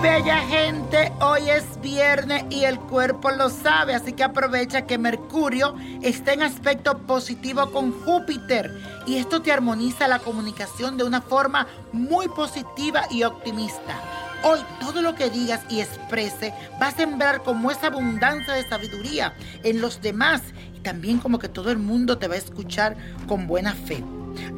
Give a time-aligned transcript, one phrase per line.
[0.00, 5.74] Bella gente, hoy es viernes y el cuerpo lo sabe, así que aprovecha que Mercurio
[6.02, 11.66] está en aspecto positivo con Júpiter y esto te armoniza la comunicación de una forma
[11.92, 13.98] muy positiva y optimista.
[14.44, 19.34] Hoy todo lo que digas y exprese va a sembrar como esa abundancia de sabiduría
[19.64, 20.42] en los demás
[20.76, 24.04] y también como que todo el mundo te va a escuchar con buena fe.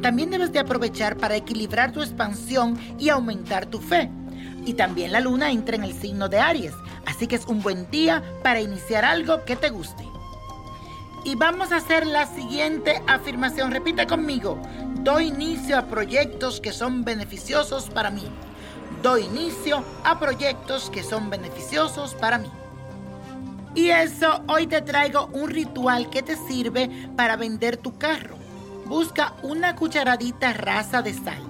[0.01, 4.11] También debes de aprovechar para equilibrar tu expansión y aumentar tu fe.
[4.69, 6.75] Y también la luna entra en el signo de Aries,
[7.07, 10.07] así que es un buen día para iniciar algo que te guste.
[11.25, 13.71] Y vamos a hacer la siguiente afirmación.
[13.71, 14.61] Repite conmigo.
[15.01, 18.27] Doy inicio a proyectos que son beneficiosos para mí.
[19.01, 22.51] Doy inicio a proyectos que son beneficiosos para mí.
[23.73, 28.37] Y eso, hoy te traigo un ritual que te sirve para vender tu carro.
[28.85, 31.41] Busca una cucharadita rasa de sal,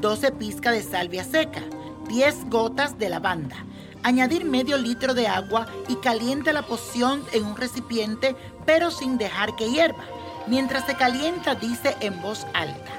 [0.00, 1.60] 12 pizcas de salvia seca,
[2.08, 3.56] 10 gotas de lavanda.
[4.02, 8.36] Añadir medio litro de agua y calienta la poción en un recipiente,
[8.66, 10.04] pero sin dejar que hierva.
[10.46, 12.90] Mientras se calienta, dice en voz alta.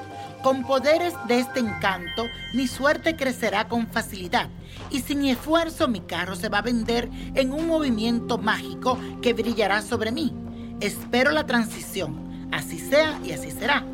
[0.43, 4.49] Con poderes de este encanto, mi suerte crecerá con facilidad
[4.89, 9.81] y sin esfuerzo mi carro se va a vender en un movimiento mágico que brillará
[9.81, 10.33] sobre mí.
[10.81, 12.49] Espero la transición.
[12.51, 13.85] Así sea y así será.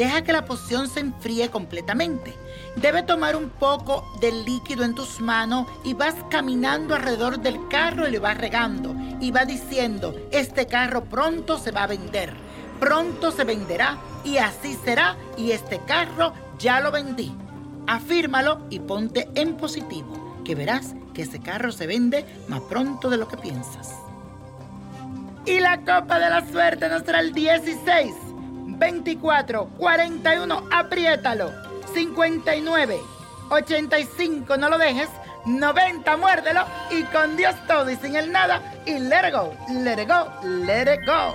[0.00, 2.34] Deja que la poción se enfríe completamente.
[2.76, 8.08] Debe tomar un poco del líquido en tus manos y vas caminando alrededor del carro
[8.08, 8.94] y le vas regando.
[9.20, 12.32] Y va diciendo, este carro pronto se va a vender.
[12.80, 17.36] Pronto se venderá y así será y este carro ya lo vendí.
[17.86, 23.18] Afírmalo y ponte en positivo, que verás que ese carro se vende más pronto de
[23.18, 23.96] lo que piensas.
[25.44, 28.14] Y la copa de la suerte nos será el 16,
[28.80, 31.52] 24, 41, apriétalo,
[31.92, 32.98] 59,
[33.50, 35.10] 85, no lo dejes,
[35.44, 40.02] 90, muérdelo y con Dios todo y sin el nada y let it go, let
[40.02, 40.30] it go,
[40.64, 41.34] let it go.